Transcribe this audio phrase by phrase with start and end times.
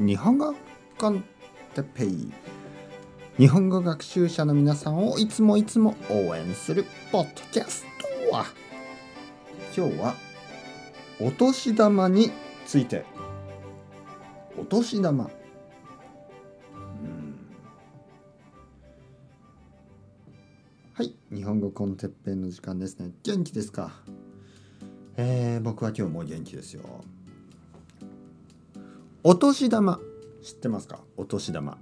[0.00, 0.56] 日本語
[0.98, 1.24] コン
[1.72, 2.32] テペイ。
[3.38, 7.84] 日本語学習者の皆さんをいつもいつも応援するポッドキャス
[8.28, 8.46] トは。
[9.76, 10.16] 今日は
[11.20, 12.32] お年玉に
[12.66, 13.04] ついて。
[14.58, 15.30] お年玉。
[20.94, 21.14] はい。
[21.32, 23.12] 日本語コンテッペイの時間ですね。
[23.22, 23.92] 元気ですか？
[25.16, 26.82] えー、僕は今日も元気ですよ。
[29.26, 30.00] お年玉。
[30.42, 31.00] 知ってますか？
[31.16, 31.78] お年玉。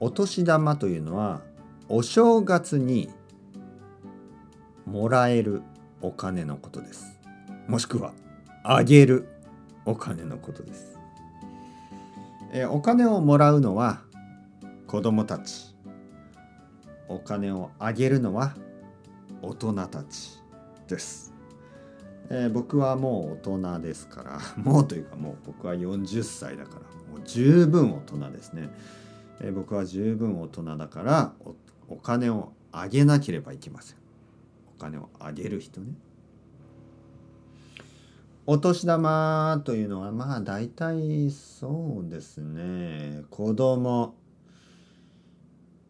[0.00, 1.42] お年玉というのは
[1.90, 3.10] お正月に
[4.86, 5.60] もらえる
[6.00, 7.18] お金のことです。
[7.68, 8.14] もしくは
[8.64, 9.28] あげる
[9.84, 10.98] お金のことです、
[12.52, 14.00] え、お金をもらうのは
[14.86, 15.76] 子供たち。
[17.08, 18.56] お金をあげるのは
[19.42, 20.42] 大人たち
[20.88, 21.34] です、
[22.28, 26.80] えー、僕はもう大人ですから もうというかもう僕は40歳だから
[27.12, 28.70] もう十分大人ですね、
[29.40, 31.34] えー、僕は十分大人だから
[31.88, 33.96] お金をあげなければいけません。
[34.76, 35.94] お金をあげる人ね。
[38.44, 43.24] お年玉というのはまあ大体そうですね。
[43.30, 44.14] 子供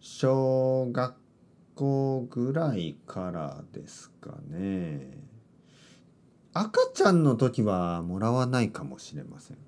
[0.00, 1.14] 小学
[1.74, 5.29] 校ぐらいからですかね。
[6.52, 9.58] 赤ちゃんの時はもらわないかもしれません。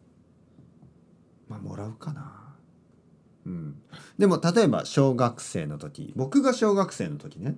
[1.48, 2.56] まあもらうかな。
[3.46, 3.82] うん。
[4.18, 7.56] でも例えば小学生の時僕が小学生の時ね。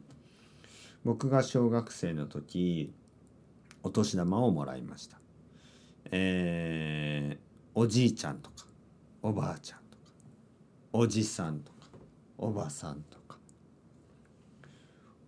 [1.05, 2.93] 僕が小学生の時
[3.83, 5.19] お年玉をもらいました。
[6.11, 7.39] えー、
[7.75, 8.67] おじいちゃんとか
[9.23, 10.05] おばあちゃんとか
[10.93, 11.89] おじさんとか
[12.37, 13.34] おばさんとか。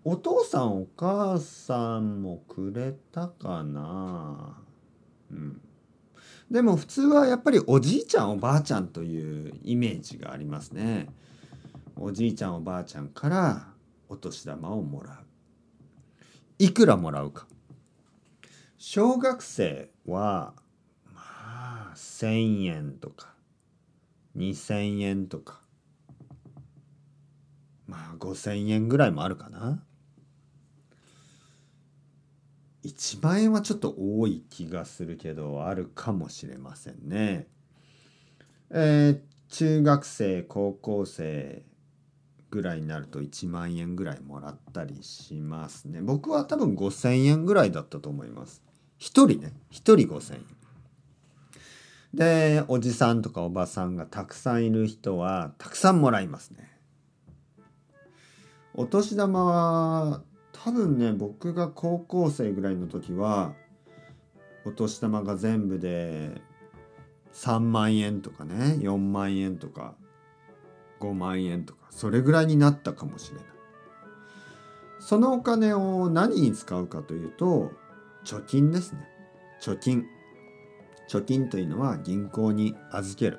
[0.09, 4.57] お父さんお母さんもくれたかな？
[5.33, 5.61] うん。
[6.49, 11.09] でも普通はやっぱりおじいちゃんおばあちゃんというイメージがありますね。
[11.97, 13.67] おじいちゃんおばあちゃんから
[14.09, 15.17] お年玉をもらう。
[16.61, 17.49] いくらもらうか。
[18.79, 20.55] 小学生は
[21.13, 23.35] まあ1,000円とか
[24.37, 25.63] 2,000円とか
[27.89, 29.83] まあ5,000円ぐらいもあるかな。
[32.87, 37.49] 1万円はちょっと多い気がするけどあるかもしれませんね。
[38.71, 41.65] えー、中学生高校生
[42.51, 46.01] ぐらいになると1万円ぐらいもらったりしますね。
[46.01, 48.63] 僕は多分5,000円ぐらいだったと思います。
[49.01, 50.45] 1人ね1人5,000円。
[52.15, 56.71] でおじさんとかおばさんがたくさんいる人はたくさんもらいますね。
[58.75, 60.23] お年玉は
[60.65, 63.55] 多分ね僕が高校生ぐらいの時は
[64.65, 66.41] お年玉が全部で
[67.33, 69.95] 3万円とかね4万円とか
[71.01, 73.47] 5万円とかそれぐらいになったかもしれない。
[74.99, 77.71] そのお金を何に使うかというと
[78.25, 79.07] 貯金ですね。
[79.63, 80.07] 貯金。
[81.09, 83.39] 貯金というのは銀行に預ける、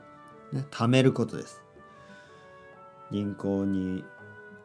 [0.54, 1.62] ね、貯めることです。
[3.12, 4.06] 銀行に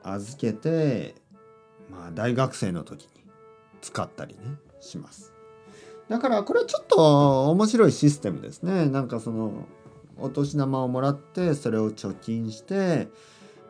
[0.04, 1.16] 預けて
[1.92, 3.10] まあ、大学生の時に
[3.82, 4.40] 使ったりね
[4.80, 5.32] します。
[6.08, 8.86] だからこれはちょっと面白いシステムですね。
[8.86, 9.66] なんかその
[10.18, 13.08] お年玉をもらってそれを貯金して、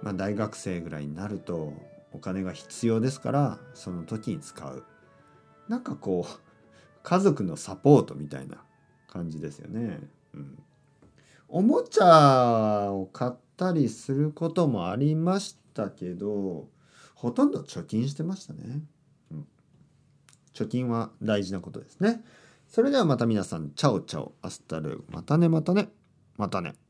[0.03, 1.73] まあ、大学生ぐらいになると
[2.13, 4.85] お金が必要ですからその時に使う。
[5.69, 6.41] なんかこう
[7.03, 8.59] 家族のサポートみたいな
[9.09, 10.01] 感じですよね。
[10.35, 10.59] うん、
[11.49, 16.67] おもちゃを買ったりすることもありましたけど
[17.23, 18.83] ほとんど貯金してましたね。
[19.31, 19.47] うん、
[20.55, 22.25] 貯金は大事なことですね。
[22.67, 25.89] それではまた皆さん、 chao chao、hasta luego、またねまたね、
[26.37, 26.67] またね。
[26.67, 26.82] またね